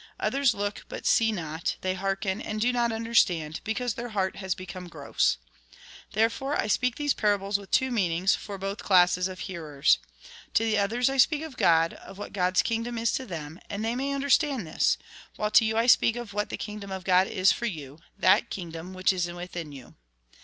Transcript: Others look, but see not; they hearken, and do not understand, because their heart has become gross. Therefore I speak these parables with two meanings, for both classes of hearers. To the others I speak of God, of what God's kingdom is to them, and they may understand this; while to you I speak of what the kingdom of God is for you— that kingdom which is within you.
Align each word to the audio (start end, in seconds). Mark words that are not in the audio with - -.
Others 0.19 0.55
look, 0.55 0.83
but 0.89 1.05
see 1.05 1.31
not; 1.31 1.75
they 1.81 1.93
hearken, 1.93 2.41
and 2.41 2.59
do 2.59 2.73
not 2.73 2.91
understand, 2.91 3.61
because 3.63 3.93
their 3.93 4.09
heart 4.09 4.37
has 4.37 4.55
become 4.55 4.87
gross. 4.89 5.37
Therefore 6.13 6.59
I 6.59 6.65
speak 6.65 6.95
these 6.95 7.13
parables 7.13 7.59
with 7.59 7.69
two 7.69 7.91
meanings, 7.91 8.33
for 8.33 8.57
both 8.57 8.79
classes 8.81 9.27
of 9.27 9.41
hearers. 9.41 9.99
To 10.55 10.63
the 10.65 10.79
others 10.79 11.07
I 11.07 11.17
speak 11.17 11.43
of 11.43 11.55
God, 11.55 11.93
of 11.93 12.17
what 12.17 12.33
God's 12.33 12.63
kingdom 12.63 12.97
is 12.97 13.11
to 13.11 13.27
them, 13.27 13.59
and 13.69 13.85
they 13.85 13.93
may 13.95 14.11
understand 14.11 14.65
this; 14.65 14.97
while 15.35 15.51
to 15.51 15.63
you 15.65 15.77
I 15.77 15.85
speak 15.85 16.15
of 16.15 16.33
what 16.33 16.49
the 16.49 16.57
kingdom 16.57 16.91
of 16.91 17.03
God 17.03 17.27
is 17.27 17.51
for 17.51 17.67
you— 17.67 17.99
that 18.17 18.49
kingdom 18.49 18.95
which 18.95 19.13
is 19.13 19.27
within 19.27 19.71
you. 19.71 19.93